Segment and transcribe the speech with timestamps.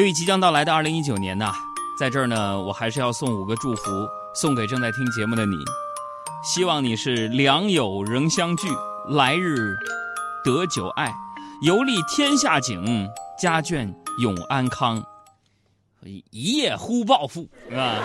[0.00, 1.52] 对于即将到来的二零一九年呐，
[1.98, 5.56] 在这儿呢，我还是要送五个祝福，送给正在听节目的你。
[6.42, 8.66] 希望你是良友仍相聚，
[9.10, 9.76] 来日
[10.42, 11.12] 得久爱，
[11.60, 13.06] 游历天下景，
[13.38, 15.04] 家眷永安康，
[16.30, 17.96] 一夜忽暴富，是吧？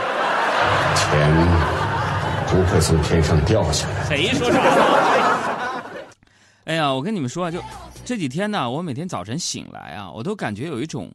[0.97, 1.33] 钱
[2.49, 4.03] 不会从天上掉下来。
[4.03, 4.59] 谁说啥？
[6.67, 7.63] 哎呀，我跟你们说啊，就
[8.03, 11.09] 这几天呢，我每天早晨醒来啊，我都感觉有一种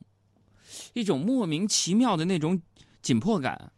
[0.93, 2.61] 一种莫名其妙的那种
[3.03, 3.73] 紧迫感。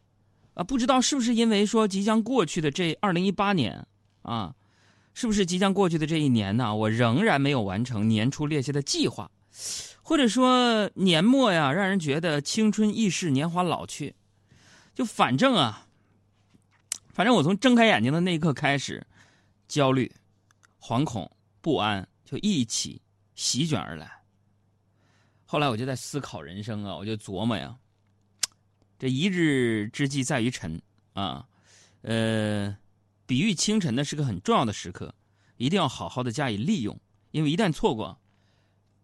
[0.55, 3.87] 啊，不知道是不是因为说即将过去的这二零一八年
[4.21, 4.55] 啊，
[5.15, 6.75] 是不是即将过去的这一年呢？
[6.75, 9.31] 我仍然没有完成年初列下的计划，
[10.03, 14.15] 或者说年末呀，让人觉得青春易逝，年华老去。
[14.95, 15.87] 就反正啊，
[17.15, 19.07] 反正我从睁开眼睛的那一刻开始，
[19.67, 20.13] 焦虑、
[20.79, 21.31] 惶恐、
[21.63, 23.01] 不安就一起
[23.35, 24.22] 席卷而来。
[25.53, 27.77] 后来我就在思考人生啊，我就琢磨呀。
[28.99, 30.81] 这一日之计在于晨
[31.13, 31.45] 啊，
[32.01, 32.75] 呃，
[33.27, 35.15] 比喻清晨呢是个很重要的时刻，
[35.59, 36.99] 一定要好好的加以利用，
[37.33, 38.19] 因为一旦错过，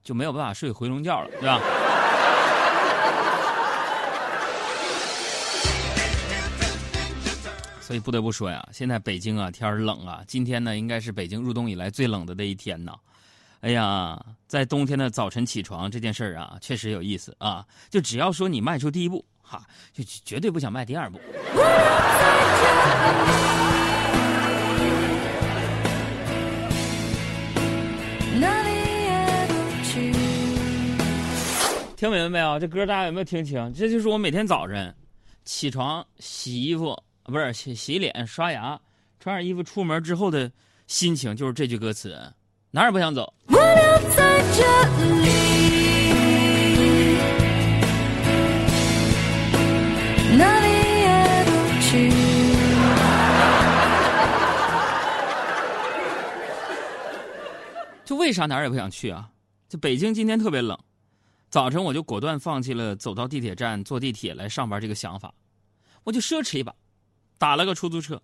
[0.03, 1.61] 就没有办法睡回笼觉了，对吧？
[7.83, 12.98] 所以不得不说呀，现在北京啊天冷啊，今天呢应该是北京入冬以来最冷的那一天呢。
[13.61, 19.25] 哎呀，在冬天的早晨起床这件事儿啊，确实有意思啊，就只要说你迈出第一步。
[19.42, 21.19] 哈，就绝对不想迈第二步。
[31.97, 32.61] 听明白没有？
[32.61, 33.72] 这歌大家有没有听清？
[33.75, 34.95] 这就是我每天早晨
[35.45, 38.81] 起床洗衣服，不是洗洗脸、刷牙、
[39.19, 40.53] 穿上衣服出门之后的
[40.87, 42.33] 心情，就是这句歌词，
[42.70, 43.33] 哪儿也不想走。
[43.47, 43.62] 我留
[44.14, 44.62] 在这
[45.22, 45.28] 里。
[50.36, 50.69] 哪里
[51.00, 52.12] 也不去。
[58.04, 59.31] 就为啥哪儿也不想去啊？
[59.69, 60.78] 就北京今天特别冷，
[61.50, 65.32] 早晨我就果断放弃了走到地铁站坐地铁来上班这个想法，
[66.04, 66.75] 我就奢侈一把，
[67.37, 68.20] 打了个出租车。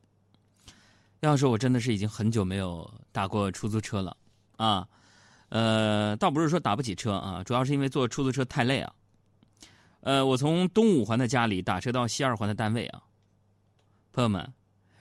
[1.21, 4.17] 要说我真的是已经很久没有打过出租车了
[4.57, 4.87] 啊，
[5.49, 8.93] 呃，倒不是说打不起车啊，主要是因为坐出租车太累啊。
[10.01, 13.03] 呃，我从东五环的家里打车到西二环的单位啊，
[14.13, 14.53] 朋友们，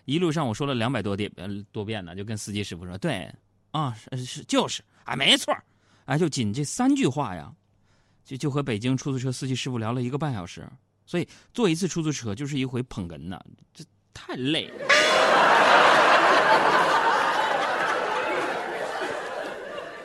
[0.05, 1.31] 一路上我说了两百多遍
[1.71, 3.29] 多遍呢，就跟司机师傅说，对，
[3.71, 5.53] 啊是是就是，啊没错，
[6.05, 7.53] 哎就仅这三句话呀，
[8.23, 10.65] 就就和北京出租车司机师傅聊了一个半小时，
[11.05, 13.37] 所以坐一次出租车就是一回捧哏呐，
[13.73, 14.85] 这太累了。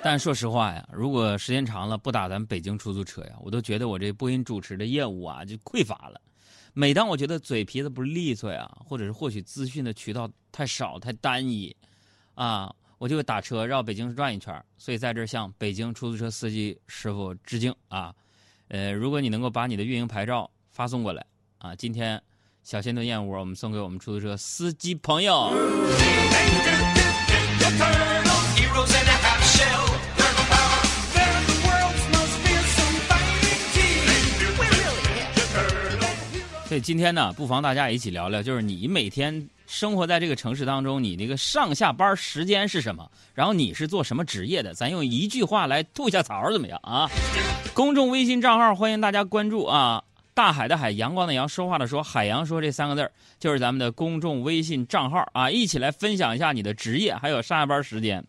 [0.01, 6.21] 但说实话呀，如果时间长了不打咱北京出租车呀，我都觉得我这播音主持的业务啊就匮乏了。
[6.73, 11.75] 每当我觉得嘴皮子不利索呀，或者是获取资讯的渠道太少太单一，
[12.35, 14.65] 啊，我就会打车绕北京转一圈。
[14.79, 18.15] 所以在这向北京出租车司机师傅致敬啊！
[18.69, 21.27] 呃，如果你能够把你的运营牌照发送过来
[21.59, 22.23] 啊，今天
[22.63, 25.53] 小鲜炖燕窝我们送给我们出租车司机朋友。
[36.81, 43.09] 今天呢，不妨大家一起聊聊，就是你每天生活在这个城市当中，你那个上下班时间是什么？
[43.35, 44.73] 然后你是做什么职业的？
[44.75, 47.09] 咱用一句话来吐一下槽，怎么样啊？
[47.75, 50.03] 公众微信账号欢迎大家关注啊！
[50.35, 53.11] 大海的海，阳光的阳，说话的说，海洋说这三个字
[53.41, 55.51] 就是咱们的公众微信账号啊！
[55.51, 58.25] 一起来分享一下你的职业，还有上下班时间。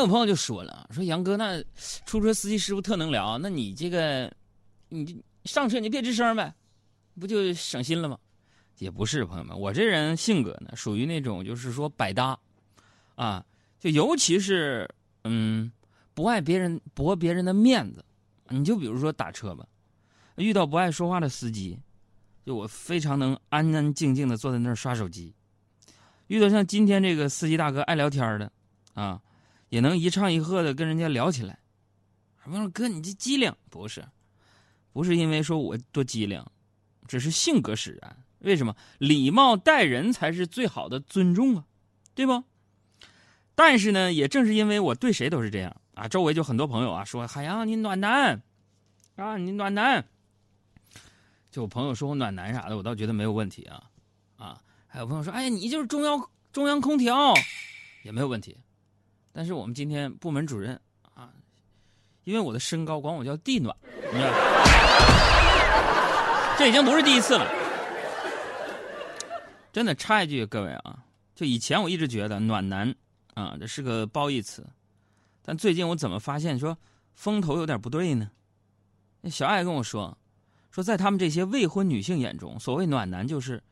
[0.00, 1.62] 有朋友就说了，说杨哥那
[2.04, 4.32] 出租车司机师傅特能聊，那你这个，
[4.88, 6.52] 你上车你就别吱声呗，
[7.18, 8.18] 不就省心了吗？
[8.78, 12.38] 也不是，朋友们，我这人性格呢，属于那种就是说百搭，
[13.14, 13.44] 啊，
[13.78, 14.88] 就尤其是
[15.24, 15.70] 嗯，
[16.14, 18.04] 不爱别人驳别人的面子。
[18.48, 19.66] 你就比如说打车吧，
[20.36, 21.78] 遇到不爱说话的司机，
[22.44, 25.32] 就我非常能安安静静的坐在那儿刷手机；
[26.28, 28.50] 遇到像今天这个司机大哥爱聊天的，
[28.94, 29.20] 啊。
[29.70, 31.58] 也能一唱一和的跟人家聊起来，
[32.44, 33.50] 我说哥你这机灵。
[33.70, 34.06] 不是，
[34.92, 36.44] 不是因为说我多机灵，
[37.08, 38.24] 只是性格使然。
[38.40, 38.74] 为什么？
[38.98, 41.64] 礼貌待人才是最好的尊重啊，
[42.14, 42.42] 对不？
[43.54, 45.76] 但是呢，也正是因为我对谁都是这样。
[45.94, 48.42] 啊，周围就很多朋友啊说海洋你暖男，
[49.16, 50.04] 啊你暖男，
[51.50, 53.84] 就我朋友说我暖男啥的，我倒觉得没有问题啊。
[54.36, 57.34] 啊，还有朋友说哎呀你就是中央中央空调，
[58.02, 58.56] 也没有问题。
[59.32, 60.78] 但是我们今天部门主任
[61.14, 61.30] 啊，
[62.24, 63.74] 因为我的身高管我叫地暖，
[64.12, 64.32] 你知道。
[66.58, 67.46] 这已经不是第一次了。
[69.72, 70.98] 真的插一句，各位啊，
[71.34, 72.92] 就以前我一直觉得暖男
[73.34, 74.66] 啊，这是个褒义词，
[75.42, 76.76] 但最近我怎么发现说
[77.14, 78.30] 风头有点不对呢？
[79.30, 80.16] 小爱跟我说，
[80.70, 83.62] 说在他们这些未婚女性眼中，所谓暖男就是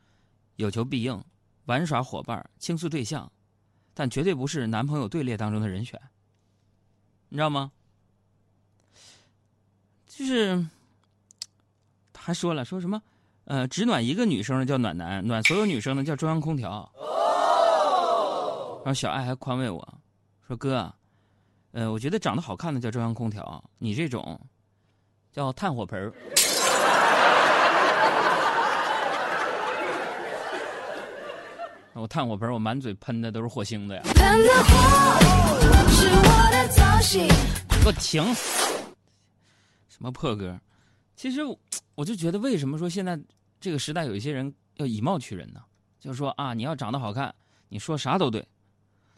[0.55, 1.21] 有求必应、
[1.65, 3.29] 玩耍伙伴、倾诉对象，
[3.99, 5.99] 但绝对不是男朋友队列当中的人选，
[7.27, 7.69] 你知道吗？
[10.07, 10.65] 就是
[12.15, 13.01] 还说了说什么，
[13.43, 16.89] 呃，只暖一个女生的叫暖男，暖所有女生的叫中央空调。
[18.85, 19.85] 然后小爱还宽慰我
[20.47, 20.89] 说：“哥，
[21.73, 24.39] 呃，我觉得长得好看的叫中央空调，你这种
[25.33, 26.13] 叫炭火盆儿。”
[31.99, 34.01] 我炭火盆，我满嘴喷的都是火星子呀！
[34.15, 34.71] 喷的火
[35.89, 37.23] 是我的造型。
[37.25, 38.23] 你给我停！
[39.89, 40.57] 什么破歌？
[41.15, 41.41] 其实
[41.95, 43.19] 我就觉得，为什么说现在
[43.59, 45.59] 这个时代有一些人要以貌取人呢？
[45.99, 47.35] 就是说啊，你要长得好看，
[47.67, 48.47] 你说啥都对。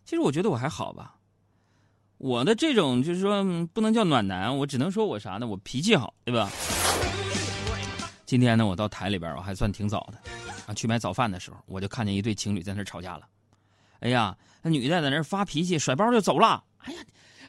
[0.04, 1.16] 其实我觉得我还好吧。
[2.18, 3.44] 我的这种就是说
[3.74, 5.45] 不能叫暖男，我只能说我啥呢？
[5.45, 6.50] 我脾气好，对吧？
[8.25, 13.27] 今天呢，我到台里边，我还算挺早的去买早饭的时候，我就看见一对情侣在那吵架了。
[14.00, 16.63] 哎呀，那女的在那发脾气，甩包就走了。
[16.79, 17.00] 哎呀，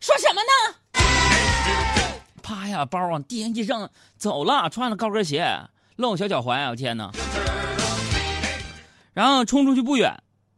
[0.01, 0.51] 说什么呢？
[2.43, 5.47] 啪呀，包往地上一扔，走了，穿了高跟鞋，
[5.97, 7.11] 露小脚踝，我天哪！
[9.15, 10.11] 然后冲出去不远，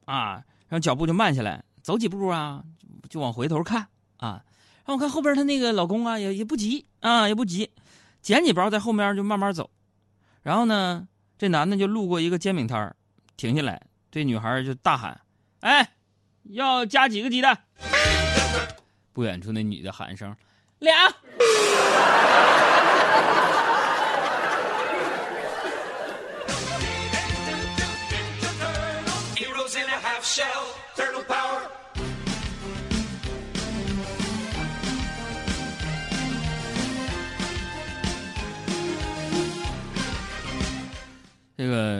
[0.06, 2.62] 啊，然后脚步就慢下来，走几步啊，
[3.10, 3.86] 就往回头看
[4.16, 4.42] 啊。
[4.86, 7.70] 然后我看后边她那个老公啊，也也不急啊，也不急，
[8.22, 9.70] 捡起包在后面就慢慢走。
[10.42, 11.06] 然后呢，
[11.44, 12.96] 这男的就路过一个煎饼摊儿，
[13.36, 13.78] 停下来
[14.10, 15.20] 对女孩就大喊
[15.60, 15.86] ：“哎，
[16.44, 17.54] 要加几个鸡蛋？”
[19.12, 20.34] 不远处那女的喊声
[20.80, 20.94] ：“俩。”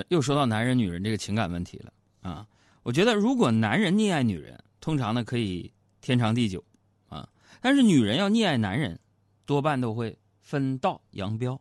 [0.08, 2.46] 又说到男人女人这个情感问题了啊！
[2.82, 6.62] 我觉得如果男人溺爱女人，通常呢可以天长地久
[7.08, 7.28] 啊，
[7.60, 8.98] 但是女人要溺爱男人，
[9.46, 11.60] 多半都会分道扬镳，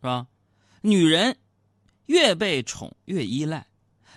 [0.00, 0.26] 是吧？
[0.80, 1.36] 女人
[2.06, 3.66] 越被宠越依赖，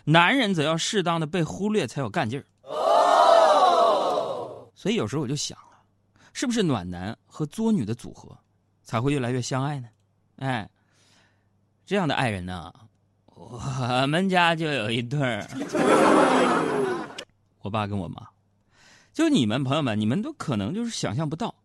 [0.04, 2.46] 男人则要适当的被忽略才有干劲儿。
[4.76, 5.82] 所以有时候我就想啊，
[6.34, 8.38] 是不是暖男和作女的组合
[8.84, 9.90] 才会越来越相爱呢？
[10.38, 10.70] 哎。
[11.84, 12.74] 这样的爱人呢，
[13.50, 15.48] 我们家就有一对儿，
[17.62, 18.28] 我爸跟我妈，
[19.12, 21.56] 就你们朋友们，你们都可能就是想象不到，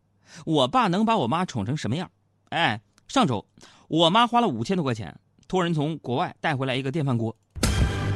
[0.47, 2.11] 我爸能把我妈宠成什么样。
[2.49, 3.45] 哎，上周
[3.89, 5.15] 我妈花了五千多块钱
[5.47, 7.37] 托人从国外带回来一个电饭锅，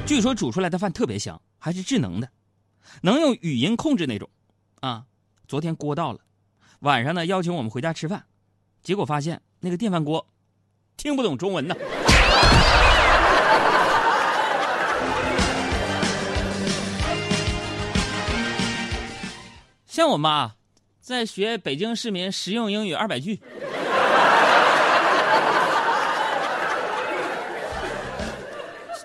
[0.06, 2.30] 据说煮出来的饭特别香，还是智能的，
[3.02, 4.28] 能用语音控制那种。
[4.80, 5.04] 啊，
[5.46, 6.20] 昨天锅到了，
[6.80, 8.24] 晚上呢邀请我们回家吃饭，
[8.82, 10.26] 结果发现那个电饭锅
[10.96, 11.76] 听不懂中文呢。
[20.00, 20.54] 像我妈，
[21.02, 23.38] 在学北京市民实用英语二百句。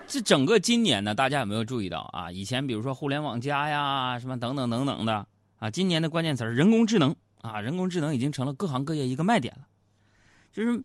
[0.08, 2.32] 这整个今年呢，大家有没有注意到啊？
[2.32, 5.28] 以前比如说互联网加呀，什么等等等等的
[5.60, 9.68] 啊，今年的关键词人工智能啊，人工智能已经成了各行各业一个卖点了，
[10.54, 10.82] 就是。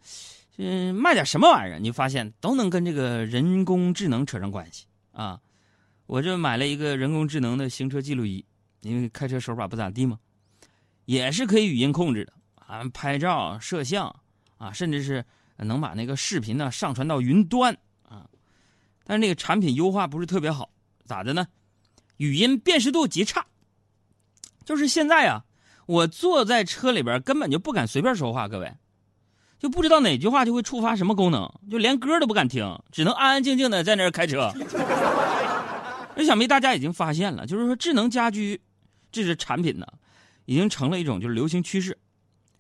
[0.57, 1.79] 嗯，卖点什么玩意儿？
[1.79, 5.41] 你发现都能跟这个人工智能扯上关系啊！
[6.07, 8.45] 我这买了一个人工智能的行车记录仪，
[8.83, 10.19] 因为开车手法不咋地嘛，
[11.05, 14.15] 也是可以语音控制的啊，拍照、摄像
[14.57, 15.25] 啊，甚至是
[15.57, 17.77] 能把那个视频呢上传到云端
[18.09, 18.27] 啊。
[19.05, 20.71] 但是那个产品优化不是特别好，
[21.05, 21.47] 咋的呢？
[22.17, 23.45] 语音辨识度极差，
[24.65, 25.45] 就是现在啊，
[25.87, 28.73] 我坐在车里边根本就不敢随便说话，各位。
[29.59, 34.51] 就不知道哪句话就会触发什么功能，就连歌都不敢听，只能安安静静的在那儿开车。
[36.17, 38.59] 那想必大家已经发现了，就是说智能家居
[39.11, 39.87] 这是产品呢，
[40.45, 41.97] 已经成了一种就是流行趋势。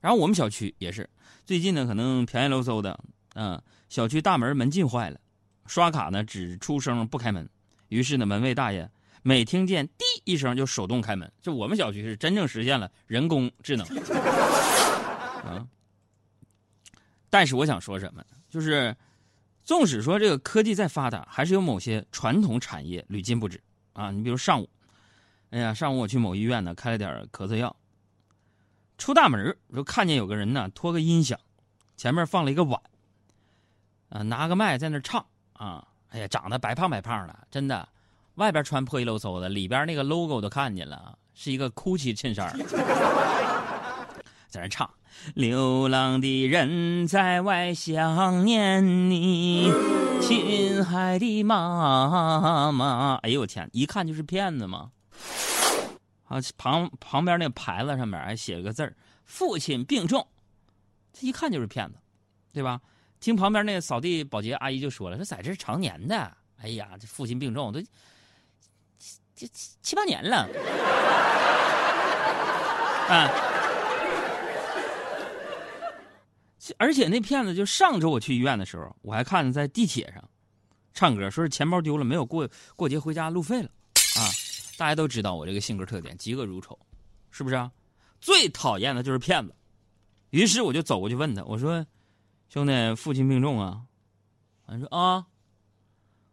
[0.01, 1.09] 然后我们小区也是，
[1.45, 2.99] 最近呢可能便宜喽嗖的，
[3.35, 5.21] 嗯，小区大门门禁坏了，
[5.67, 7.49] 刷卡呢只出声不开门，
[7.89, 8.91] 于是呢门卫大爷
[9.23, 11.31] 每听见滴一声就手动开门。
[11.43, 13.87] 就我们小区是真正实现了人工智能，
[15.45, 15.67] 啊。
[17.29, 18.27] 但是我想说什么呢？
[18.49, 18.97] 就是，
[19.63, 24.11] 纵使说这个科技再发达，还是有某些传统产业屡禁不止啊。
[24.11, 24.69] 你比如上午，
[25.51, 27.75] 哎呀，上午我去某医院呢，开了点咳嗽药，
[28.99, 31.39] 出大门儿就看见有个人呢拖个音响，
[31.97, 32.81] 前面放了一个碗，
[34.11, 37.89] 啊，拿个麦在那唱啊，哎呀，长得白胖白胖的，真的，
[38.37, 42.57] 外边穿破衣漏嗖的，里边那个 logo 都看见了，是一个 GUCCI 衬衫，
[44.49, 44.89] 在那唱。
[45.35, 49.71] 流浪的人在外想念你，
[50.23, 53.17] 亲爱的妈妈。
[53.17, 54.93] 哎呦我天，一看就是骗子嘛！
[56.25, 58.95] 啊，旁旁边那牌子上面还写了个字儿
[59.27, 60.27] “父亲病重”，
[61.13, 61.97] 这一看就是骗子，
[62.53, 62.81] 对吧？
[63.19, 67.81] 听旁边那个扫地保洁阿姨就说了：“说在这儿常年的，哎呀，这父亲病重都
[69.35, 70.49] 这七七八年了。”
[73.09, 73.29] 啊。
[76.79, 80.23] 而且那骗子就上周我去医院的时候，我还看在地铁上
[80.95, 83.69] 唱歌，说是钱包丢了，没有过过节回家路费了，
[84.17, 84.31] 啊！
[84.81, 86.79] 大家都知道我这个性格特点，嫉恶如仇，
[87.31, 87.71] 是不是啊？
[88.19, 89.55] 最讨厌的就是骗子。
[90.31, 91.85] 于是我就走过去问他，我说
[92.49, 93.83] ：“兄弟，父亲病重啊。”
[94.67, 95.27] 他说：“啊。”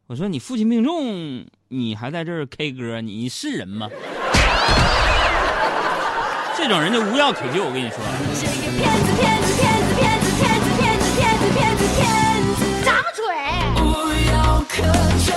[0.08, 3.90] 我说：“你父亲病重，你还在这儿 K 歌，你是人吗？”
[6.56, 7.98] 这种人就无药可救，我跟你说。
[8.34, 12.08] 是个骗子，骗子，骗子，骗子，骗子，骗子，骗子，骗子，骗子，骗
[12.56, 13.20] 子，张嘴。
[13.84, 13.86] 无
[14.32, 14.80] 药可
[15.26, 15.36] 救。